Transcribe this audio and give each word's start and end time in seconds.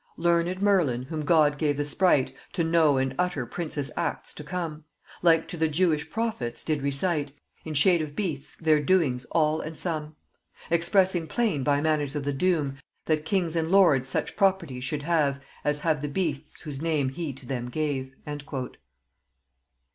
"learned 0.17 0.63
Merlin 0.63 1.03
whom 1.03 1.21
God 1.23 1.59
gave 1.59 1.77
the 1.77 1.83
sprite 1.83 2.33
To 2.53 2.63
know 2.63 2.97
and 2.97 3.13
utter 3.19 3.45
princes' 3.45 3.91
acts 3.95 4.33
to 4.33 4.43
come, 4.43 4.83
Like 5.21 5.47
to 5.49 5.57
the 5.57 5.67
Jewish 5.67 6.09
prophets 6.09 6.63
did 6.63 6.81
recite 6.81 7.33
In 7.65 7.75
shade 7.75 8.01
of 8.01 8.15
beasts 8.15 8.55
their 8.55 8.79
doings 8.81 9.25
all 9.25 9.61
and 9.61 9.77
some; 9.77 10.15
Expressing 10.71 11.27
plain 11.27 11.63
by 11.63 11.81
manners 11.81 12.15
of 12.15 12.23
the 12.23 12.33
doom 12.33 12.77
That 13.05 13.25
kings 13.25 13.55
and 13.55 13.69
lords 13.69 14.09
such 14.09 14.35
properties 14.35 14.83
should 14.83 15.03
have 15.03 15.39
As 15.63 15.81
have 15.81 16.01
the 16.01 16.09
beasts 16.09 16.61
whose 16.61 16.81
name 16.81 17.09
he 17.09 17.31
to 17.33 17.45
them 17.45 17.69
gave!" 17.69 18.15